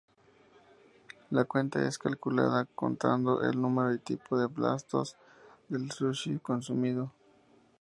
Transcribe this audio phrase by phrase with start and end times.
[1.29, 5.15] La cuenta es calculada contando el número y tipo de platos
[5.69, 7.11] del sushi consumido.